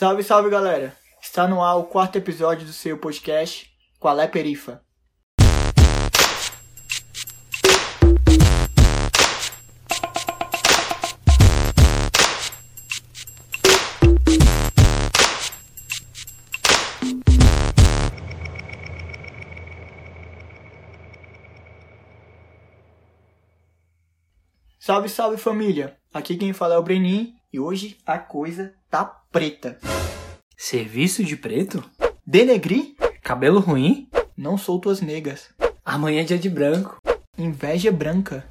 [0.00, 0.96] Salve, salve galera!
[1.20, 4.82] Está no ar o quarto episódio do seu podcast Qual é Perifa?
[24.78, 25.98] Salve, salve família!
[26.10, 29.78] Aqui quem fala é o Brenin e hoje a coisa tá preta.
[30.56, 31.82] Serviço de preto?
[32.26, 32.96] Denegri?
[33.22, 34.08] Cabelo ruim?
[34.36, 35.50] Não sou tuas negas.
[35.84, 37.00] Amanhã é dia de branco.
[37.38, 38.44] Inveja branca.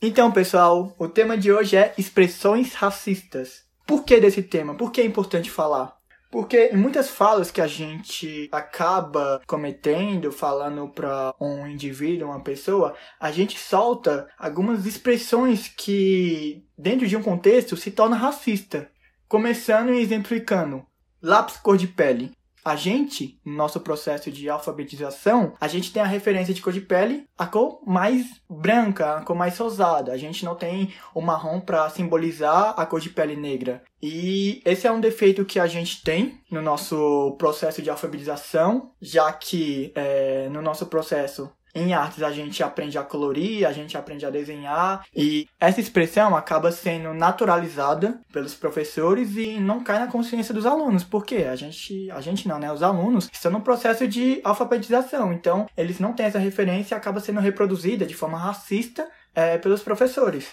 [0.00, 3.64] Então, pessoal, o tema de hoje é expressões racistas.
[3.86, 4.74] Por que desse tema?
[4.74, 5.94] Por que é importante falar?
[6.30, 12.94] Porque em muitas falas que a gente acaba cometendo, falando para um indivíduo, uma pessoa,
[13.20, 18.90] a gente solta algumas expressões que, dentro de um contexto, se torna racista.
[19.28, 20.86] Começando e exemplificando.
[21.20, 22.30] Lápis cor de pele.
[22.64, 26.80] A gente, no nosso processo de alfabetização, a gente tem a referência de cor de
[26.80, 30.12] pele, a cor mais branca, a cor mais rosada.
[30.12, 33.82] A gente não tem o marrom para simbolizar a cor de pele negra.
[34.00, 39.32] E esse é um defeito que a gente tem no nosso processo de alfabetização, já
[39.32, 44.24] que é, no nosso processo em artes a gente aprende a colorir, a gente aprende
[44.24, 50.54] a desenhar e essa expressão acaba sendo naturalizada pelos professores e não cai na consciência
[50.54, 52.72] dos alunos, porque a gente, a gente não, né?
[52.72, 57.20] Os alunos estão no processo de alfabetização, então eles não têm essa referência e acaba
[57.20, 60.48] sendo reproduzida de forma racista é, pelos professores.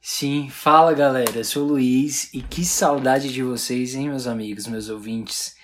[0.00, 4.66] Sim, fala galera, eu sou o Luiz e que saudade de vocês, hein, meus amigos,
[4.66, 5.57] meus ouvintes.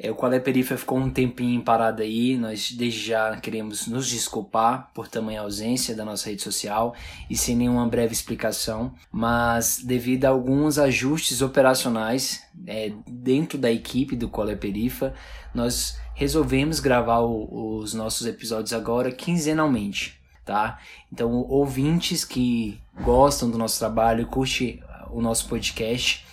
[0.00, 4.08] É, o Qual é Perifa ficou um tempinho parado aí, nós desde já queremos nos
[4.08, 6.94] desculpar por tamanha ausência da nossa rede social
[7.28, 14.14] e sem nenhuma breve explicação, mas devido a alguns ajustes operacionais é, dentro da equipe
[14.14, 15.12] do Qual é Perifa,
[15.52, 20.16] nós resolvemos gravar o, os nossos episódios agora quinzenalmente.
[20.44, 20.78] Tá?
[21.12, 26.24] Então, ouvintes que gostam do nosso trabalho, curte o nosso podcast,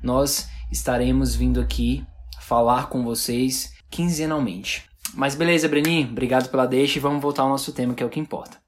[0.00, 2.06] nós estaremos vindo aqui
[2.44, 4.84] falar com vocês quinzenalmente.
[5.14, 8.10] Mas beleza, Brenin, obrigado pela deixa e vamos voltar ao nosso tema, que é o
[8.10, 8.58] que importa.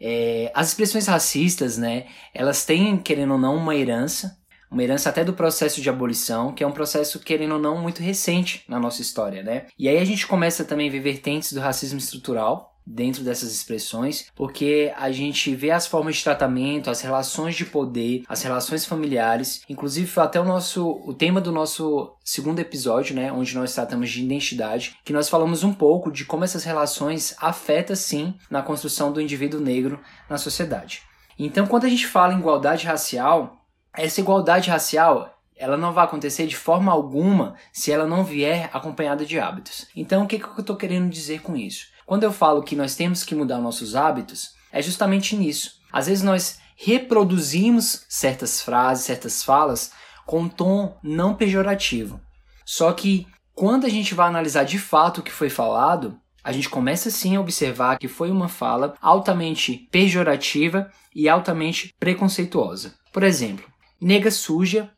[0.00, 4.36] É, as expressões racistas, né, elas têm, querendo ou não, uma herança,
[4.70, 8.02] uma herança até do processo de abolição, que é um processo, querendo ou não, muito
[8.02, 9.66] recente na nossa história, né?
[9.78, 14.30] E aí a gente começa também a ver vertentes do racismo estrutural, dentro dessas expressões,
[14.34, 19.62] porque a gente vê as formas de tratamento, as relações de poder, as relações familiares,
[19.68, 24.10] inclusive foi até o nosso o tema do nosso segundo episódio, né, onde nós tratamos
[24.10, 29.12] de identidade, que nós falamos um pouco de como essas relações afetam sim na construção
[29.12, 31.02] do indivíduo negro na sociedade.
[31.38, 33.56] Então, quando a gente fala em igualdade racial,
[33.92, 39.24] essa igualdade racial ela não vai acontecer de forma alguma se ela não vier acompanhada
[39.24, 39.86] de hábitos.
[39.96, 41.88] Então, o que, que eu estou querendo dizer com isso?
[42.06, 45.80] Quando eu falo que nós temos que mudar nossos hábitos, é justamente nisso.
[45.92, 49.90] Às vezes nós reproduzimos certas frases, certas falas
[50.24, 52.20] com um tom não pejorativo.
[52.64, 56.68] Só que quando a gente vai analisar de fato o que foi falado, a gente
[56.68, 62.94] começa sim a observar que foi uma fala altamente pejorativa e altamente preconceituosa.
[63.12, 63.66] Por exemplo,
[64.00, 64.92] nega suja,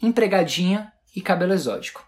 [0.00, 2.06] empregadinha e cabelo exótico.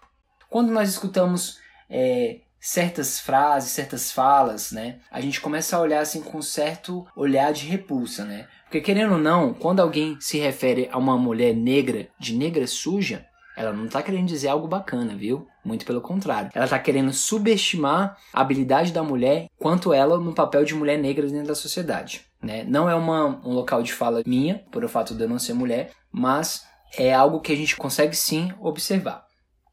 [0.49, 1.59] Quando nós escutamos
[1.89, 4.99] é, certas frases, certas falas, né?
[5.11, 8.47] A gente começa a olhar assim com um certo olhar de repulsa, né?
[8.63, 13.25] Porque querendo ou não, quando alguém se refere a uma mulher negra de negra suja,
[13.55, 15.47] ela não está querendo dizer algo bacana, viu?
[15.65, 16.51] Muito pelo contrário.
[16.53, 21.25] Ela está querendo subestimar a habilidade da mulher quanto ela no papel de mulher negra
[21.27, 22.21] dentro da sociedade.
[22.41, 22.63] Né?
[22.67, 25.53] Não é uma, um local de fala minha, por o fato de eu não ser
[25.53, 29.25] mulher, mas é algo que a gente consegue sim observar.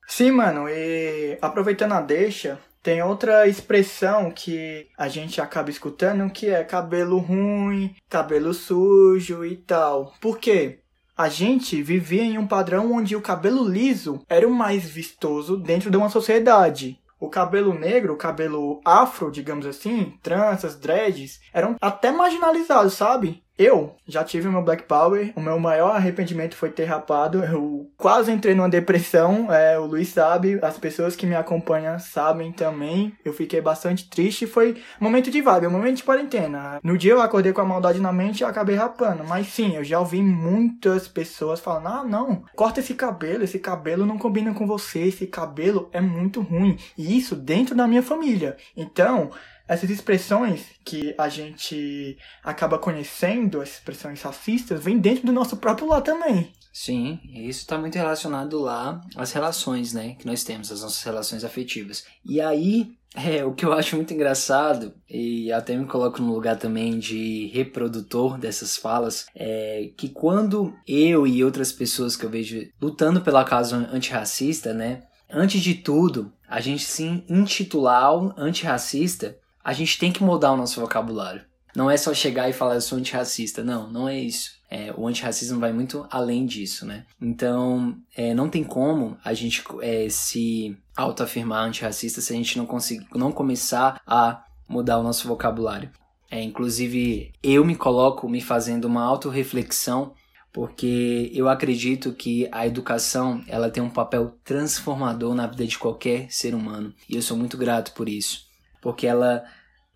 [0.07, 6.51] Sim, mano, e aproveitando a deixa, tem outra expressão que a gente acaba escutando que
[6.51, 10.13] é cabelo ruim, cabelo sujo e tal.
[10.21, 10.81] Por quê?
[11.17, 15.91] A gente vivia em um padrão onde o cabelo liso era o mais vistoso dentro
[15.91, 17.01] de uma sociedade.
[17.19, 23.43] O cabelo negro, o cabelo afro, digamos assim, tranças, dreads, eram até marginalizados, sabe?
[23.57, 27.45] Eu já tive meu Black Power, o meu maior arrependimento foi ter rapado.
[27.45, 32.51] Eu quase entrei numa depressão, é, o Luiz sabe, as pessoas que me acompanham sabem
[32.51, 33.13] também.
[33.25, 36.81] Eu fiquei bastante triste, foi momento de vibe, um momento de quarentena.
[36.83, 39.23] No dia eu acordei com a maldade na mente e acabei rapando.
[39.23, 44.05] Mas sim, eu já ouvi muitas pessoas falando: ah, não, corta esse cabelo, esse cabelo
[44.05, 46.77] não combina com você, esse cabelo é muito ruim.
[46.99, 48.57] E isso dentro da minha família.
[48.77, 49.31] Então,
[49.67, 55.89] essas expressões que a gente acaba conhecendo, as expressões racistas, vêm dentro do nosso próprio
[55.89, 56.53] lar também.
[56.73, 61.45] Sim, isso está muito relacionado lá às relações, né, que nós temos, as nossas relações
[61.45, 62.05] afetivas.
[62.25, 66.59] E aí, é, o que eu acho muito engraçado, e até me coloco no lugar
[66.59, 72.69] também de reprodutor dessas falas, é que quando eu e outras pessoas que eu vejo
[72.83, 79.99] lutando pela causa antirracista, né, antes de tudo, a gente se intitular antirracista, a gente
[79.99, 81.43] tem que mudar o nosso vocabulário.
[81.75, 84.53] Não é só chegar e falar eu sou antirracista, não, não é isso.
[84.71, 87.05] É, o antirracismo vai muito além disso, né?
[87.21, 92.67] Então, é, não tem como a gente é, se autoafirmar antirracista se a gente não,
[92.67, 95.91] conseguir, não começar a mudar o nosso vocabulário.
[96.31, 100.13] É, inclusive, eu me coloco me fazendo uma autorreflexão
[100.53, 106.31] porque eu acredito que a educação ela tem um papel transformador na vida de qualquer
[106.31, 108.44] ser humano e eu sou muito grato por isso,
[108.85, 109.43] porque ela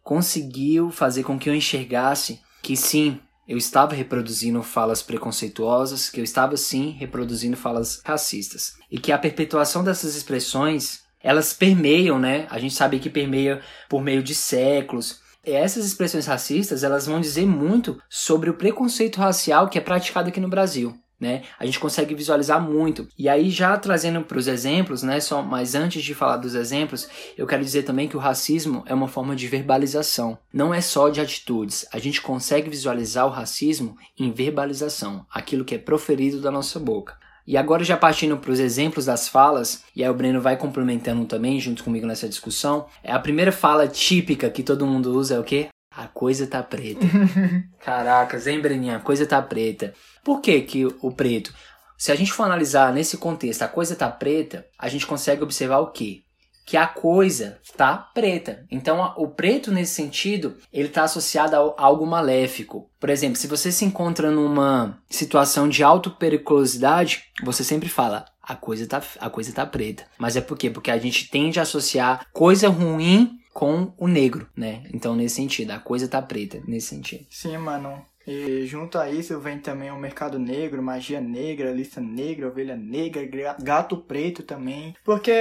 [0.03, 6.25] conseguiu fazer com que eu enxergasse que sim, eu estava reproduzindo falas preconceituosas, que eu
[6.25, 8.79] estava sim reproduzindo falas racistas.
[8.91, 12.47] E que a perpetuação dessas expressões, elas permeiam, né?
[12.49, 15.21] A gente sabe que permeia por meio de séculos.
[15.45, 20.31] E essas expressões racistas, elas vão dizer muito sobre o preconceito racial que é praticado
[20.31, 21.43] aqui no Brasil né?
[21.59, 23.09] A gente consegue visualizar muito.
[23.19, 25.21] E aí já trazendo para os exemplos, né?
[25.21, 28.95] Só, mas antes de falar dos exemplos, eu quero dizer também que o racismo é
[28.95, 30.39] uma forma de verbalização.
[30.53, 31.87] Não é só de atitudes.
[31.93, 37.17] A gente consegue visualizar o racismo em verbalização, aquilo que é proferido da nossa boca.
[37.47, 41.25] E agora já partindo para os exemplos das falas, e aí o Breno vai complementando
[41.25, 42.85] também junto comigo nessa discussão.
[43.03, 45.69] É a primeira fala típica que todo mundo usa é o quê?
[45.99, 47.05] A coisa tá preta.
[47.85, 48.99] Caracas, hein, Breninha?
[48.99, 49.93] A coisa tá preta.
[50.23, 51.53] Por que, que o preto?
[51.97, 55.81] Se a gente for analisar nesse contexto, a coisa tá preta, a gente consegue observar
[55.81, 56.21] o quê?
[56.65, 58.65] Que a coisa tá preta.
[58.71, 62.89] Então, o preto, nesse sentido, ele está associado a algo maléfico.
[63.01, 68.55] Por exemplo, se você se encontra numa situação de alta periculosidade, você sempre fala, a
[68.55, 70.05] coisa tá, a coisa tá preta.
[70.17, 70.71] Mas é por quê?
[70.71, 74.85] Porque a gente tende a associar coisa ruim com o negro, né?
[74.95, 77.27] Então, nesse sentido, a coisa tá preta, nesse sentido.
[77.29, 78.07] Sim, mano.
[78.25, 83.57] E junto a isso vem também o mercado negro, magia negra, lista negra, ovelha negra,
[83.61, 84.95] gato preto também.
[85.05, 85.33] Porque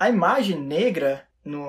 [0.00, 1.60] a imagem negra no,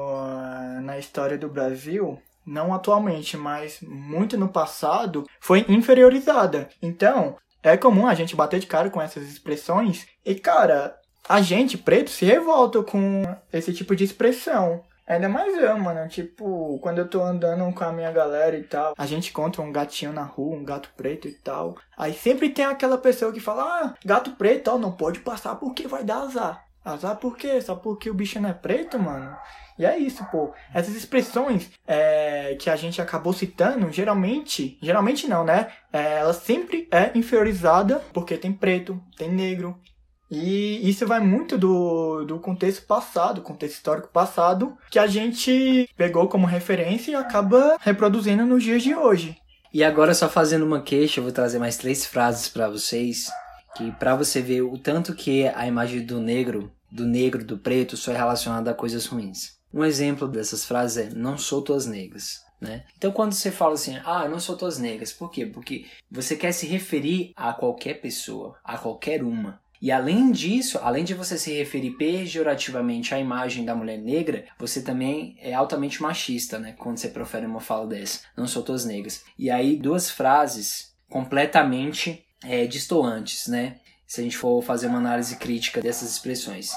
[0.81, 6.69] na história do Brasil não atualmente, mas muito no passado, foi inferiorizada.
[6.81, 10.95] Então, é comum a gente bater de cara com essas expressões e, cara,
[11.27, 14.81] a gente preto se revolta com esse tipo de expressão.
[15.07, 16.07] Ainda mais eu, mano.
[16.09, 19.71] Tipo, quando eu tô andando com a minha galera e tal, a gente encontra um
[19.71, 21.77] gatinho na rua, um gato preto e tal.
[21.97, 25.87] Aí sempre tem aquela pessoa que fala: Ah, gato preto, ó, não pode passar porque
[25.87, 26.65] vai dar azar.
[26.83, 27.61] Azar por quê?
[27.61, 29.35] Só porque o bicho não é preto, mano?
[29.77, 30.53] E é isso, pô.
[30.73, 35.71] Essas expressões é, que a gente acabou citando, geralmente, geralmente não, né?
[35.93, 39.79] É, ela sempre é inferiorizada porque tem preto, tem negro,
[40.29, 46.27] e isso vai muito do, do contexto passado, contexto histórico passado, que a gente pegou
[46.27, 49.37] como referência e acaba reproduzindo nos dias de hoje.
[49.73, 53.27] E agora, só fazendo uma queixa, eu vou trazer mais três frases para vocês,
[53.75, 57.95] que para você ver o tanto que a imagem do negro, do negro, do preto,
[57.95, 59.57] só é relacionada a coisas ruins.
[59.73, 62.47] Um exemplo dessas frases é: Não sou tuas negras.
[62.59, 62.85] Né?
[62.97, 65.45] Então, quando você fala assim, ah, não sou tuas negras, por quê?
[65.45, 69.61] Porque você quer se referir a qualquer pessoa, a qualquer uma.
[69.81, 74.81] E além disso, além de você se referir pejorativamente à imagem da mulher negra, você
[74.81, 76.73] também é altamente machista, né?
[76.77, 78.21] Quando você profere uma fala dessa.
[78.35, 79.23] Não sou todas negras.
[79.37, 83.77] E aí, duas frases completamente é, distoantes, né?
[84.05, 86.71] Se a gente for fazer uma análise crítica dessas expressões.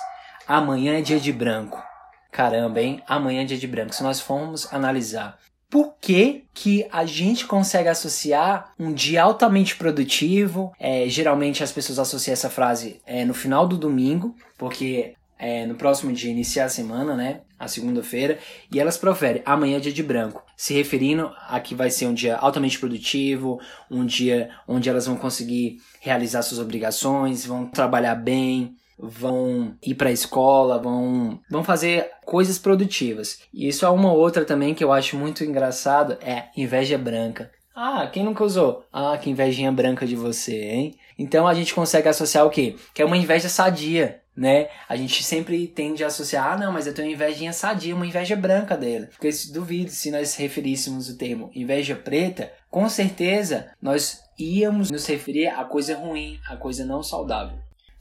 [0.47, 1.83] Amanhã é dia de branco.
[2.31, 3.03] Caramba, hein?
[3.07, 3.95] Amanhã é dia de branco.
[3.95, 5.39] Se nós formos analisar
[5.71, 10.73] por que, que a gente consegue associar um dia altamente produtivo?
[10.81, 15.77] É, geralmente as pessoas associam essa frase é, no final do domingo, porque é, no
[15.77, 17.41] próximo dia inicia a semana, né?
[17.59, 18.39] A segunda-feira,
[18.73, 22.15] e elas proferem amanhã é dia de branco, se referindo a que vai ser um
[22.15, 23.61] dia altamente produtivo,
[23.91, 30.09] um dia onde elas vão conseguir realizar suas obrigações, vão trabalhar bem, vão ir para
[30.09, 33.41] a escola, vão, vão fazer coisas produtivas.
[33.53, 37.51] E isso é uma outra também que eu acho muito engraçado, é inveja branca.
[37.75, 38.85] Ah, quem nunca usou?
[38.93, 40.95] Ah, que invejinha branca de você, hein?
[41.19, 42.77] Então a gente consegue associar o quê?
[42.93, 44.69] Que é uma inveja sadia, né?
[44.89, 48.37] A gente sempre tende a associar, ah, não, mas eu tenho invejinha sadia, uma inveja
[48.37, 49.07] branca dela.
[49.07, 55.49] Porque duvido se nós referíssemos o termo inveja preta, com certeza nós íamos nos referir
[55.49, 57.59] a coisa ruim, a coisa não saudável.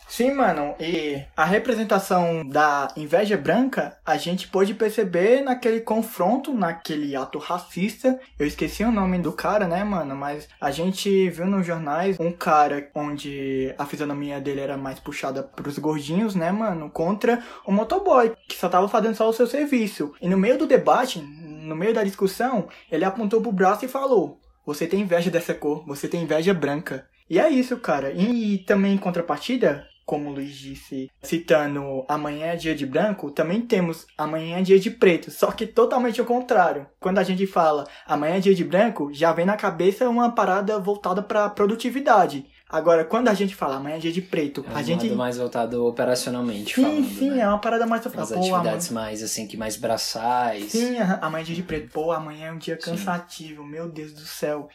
[0.10, 7.16] Sim, mano, e a representação da inveja branca a gente pôde perceber naquele confronto, naquele
[7.16, 8.20] ato racista.
[8.38, 10.16] Eu esqueci o nome do cara, né, mano?
[10.16, 15.44] Mas a gente viu nos jornais um cara onde a fisionomia dele era mais puxada
[15.44, 16.90] pros gordinhos, né, mano?
[16.90, 20.12] Contra o motoboy, que só tava fazendo só o seu serviço.
[20.20, 24.40] E no meio do debate, no meio da discussão, ele apontou pro braço e falou:
[24.66, 27.08] Você tem inveja dessa cor, você tem inveja branca.
[27.30, 28.12] E é isso, cara.
[28.12, 33.62] E também em contrapartida, como o Luiz disse, citando Amanhã é Dia de Branco, também
[33.62, 36.88] temos Amanhã é Dia de Preto, só que totalmente ao contrário.
[37.00, 40.80] Quando a gente fala Amanhã é Dia de Branco, já vem na cabeça uma parada
[40.80, 42.44] voltada para produtividade.
[42.68, 45.08] Agora, quando a gente fala amanhã é dia de preto, É a gente.
[45.10, 47.42] mais voltado operacionalmente Sim, falando, sim, né?
[47.42, 49.06] é uma parada mais falar, As pô, atividades amanhã...
[49.06, 50.72] mais, assim, que mais braçais.
[50.72, 51.92] Sim, amanhã é dia de preto.
[51.92, 52.92] Pô, amanhã é um dia Sim.
[52.92, 54.70] cansativo, meu Deus do céu.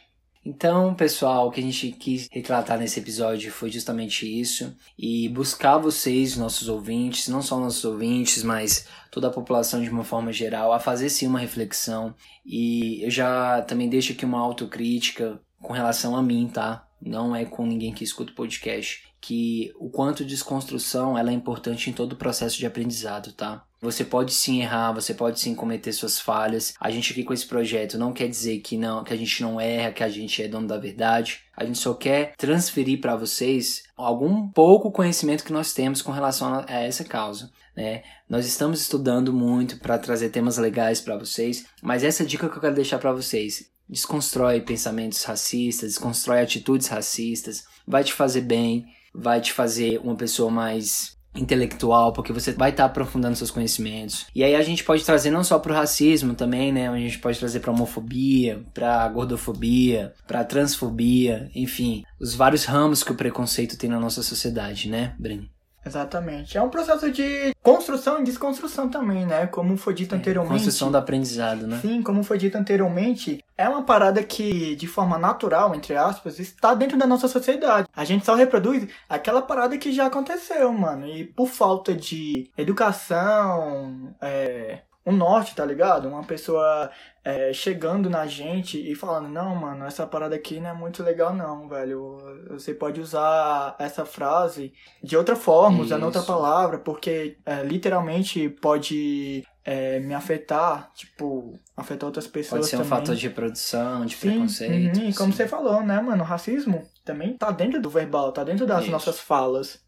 [0.45, 4.75] Então, pessoal, o que a gente quis retratar nesse episódio foi justamente isso.
[4.95, 10.03] E buscar vocês, nossos ouvintes, não só nossos ouvintes, mas toda a população de uma
[10.03, 12.13] forma geral, a fazer sim uma reflexão.
[12.45, 16.87] E eu já também deixo aqui uma autocrítica com relação a mim, tá?
[17.01, 19.03] Não é com ninguém que escuta o podcast.
[19.27, 23.65] Que o quanto desconstrução ela é importante em todo o processo de aprendizado, tá?
[23.81, 26.75] Você pode sim errar, você pode sim cometer suas falhas.
[26.79, 29.59] A gente aqui com esse projeto não quer dizer que não, que a gente não
[29.59, 31.39] erra, que a gente é dono da verdade.
[31.57, 36.63] A gente só quer transferir para vocês algum pouco conhecimento que nós temos com relação
[36.67, 38.03] a essa causa, né?
[38.29, 42.61] Nós estamos estudando muito para trazer temas legais para vocês, mas essa dica que eu
[42.61, 48.85] quero deixar para vocês, desconstrói pensamentos racistas, desconstrói atitudes racistas, vai te fazer bem,
[49.17, 54.25] vai te fazer uma pessoa mais intelectual, porque você vai estar aprofundando seus conhecimentos.
[54.33, 56.87] E aí a gente pode trazer não só pro racismo também, né?
[56.87, 63.11] A gente pode trazer pra homofobia, pra gordofobia, pra transfobia, enfim, os vários ramos que
[63.11, 65.54] o preconceito tem na nossa sociedade, né, Breno?
[65.85, 66.57] Exatamente.
[66.57, 69.45] É um processo de construção e desconstrução também, né?
[69.45, 70.55] Como foi dito anteriormente.
[70.55, 71.79] É, Construção do aprendizado, né?
[71.81, 76.73] Sim, como foi dito anteriormente, é uma parada que, de forma natural, entre aspas, está
[76.73, 77.87] dentro da nossa sociedade.
[77.95, 81.07] A gente só reproduz aquela parada que já aconteceu, mano.
[81.07, 86.07] E por falta de educação, é, um norte, tá ligado?
[86.07, 86.89] Uma pessoa
[87.23, 91.33] é, chegando na gente e falando, não, mano, essa parada aqui não é muito legal
[91.33, 92.17] não, velho.
[92.49, 96.27] Você pode usar essa frase de outra forma, usando outra Isso.
[96.27, 102.79] palavra, porque é, literalmente pode é, me afetar, tipo, afetar outras pessoas Pode ser um
[102.79, 102.89] também.
[102.89, 104.99] fator de reprodução, de Sim, preconceito.
[104.99, 105.37] uhum, e como sim.
[105.37, 108.91] você falou, né, mano, o racismo também tá dentro do verbal, tá dentro das Isso.
[108.91, 109.83] nossas falas.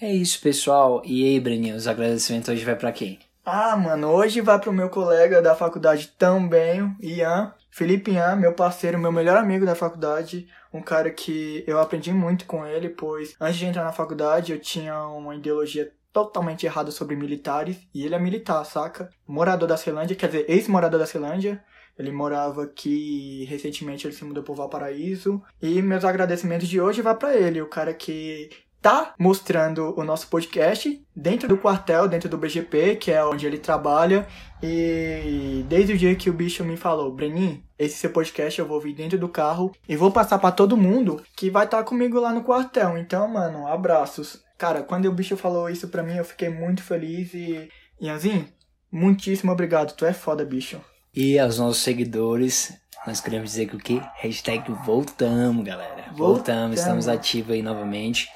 [0.00, 1.02] É isso, pessoal.
[1.04, 3.18] E aí, Breninho, os agradecimentos hoje vai pra quem?
[3.44, 8.98] Ah, mano, hoje vai pro meu colega da faculdade também, Ian, Felipe Ian, meu parceiro,
[8.98, 13.56] meu melhor amigo da faculdade, um cara que eu aprendi muito com ele, pois antes
[13.58, 18.18] de entrar na faculdade eu tinha uma ideologia totalmente errada sobre militares, e ele é
[18.18, 19.08] militar, saca?
[19.26, 21.64] Morador da Ceilândia, quer dizer, ex-morador da Ceilândia,
[21.98, 27.14] ele morava aqui, recentemente ele se mudou pro Valparaíso, e meus agradecimentos de hoje vai
[27.14, 32.38] pra ele, o cara que tá mostrando o nosso podcast dentro do quartel, dentro do
[32.38, 34.26] BGP, que é onde ele trabalha.
[34.62, 38.76] E desde o dia que o bicho me falou, Brenin, esse seu podcast eu vou
[38.76, 42.32] ouvir dentro do carro e vou passar pra todo mundo que vai estar comigo lá
[42.32, 42.96] no quartel.
[42.98, 44.42] Então, mano, abraços.
[44.58, 47.68] Cara, quando o bicho falou isso pra mim, eu fiquei muito feliz e.
[48.00, 48.46] Ianzinho,
[48.90, 49.94] muitíssimo obrigado.
[49.94, 50.80] Tu é foda, bicho.
[51.14, 52.72] E aos nossos seguidores,
[53.06, 54.00] nós queremos dizer que o quê?
[54.16, 56.04] Hashtag voltamos, galera.
[56.12, 56.78] Voltamos, Voltamos.
[56.78, 58.28] estamos ativos aí novamente.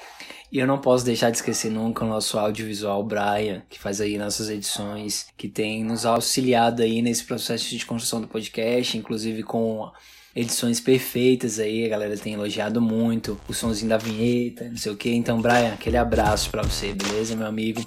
[0.55, 4.17] E eu não posso deixar de esquecer nunca o nosso audiovisual Brian, que faz aí
[4.17, 9.91] nossas edições, que tem nos auxiliado aí nesse processo de construção do podcast, inclusive com
[10.33, 14.95] edições perfeitas aí, a galera tem elogiado muito, o sonzinho da vinheta, não sei o
[14.95, 15.13] que.
[15.13, 17.85] Então, Brian, aquele abraço pra você, beleza, meu amigo?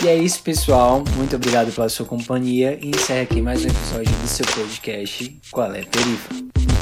[0.00, 1.02] E é isso, pessoal.
[1.16, 2.78] Muito obrigado pela sua companhia.
[2.80, 6.77] E encerra aqui mais um episódio do seu podcast Qual é Perifa?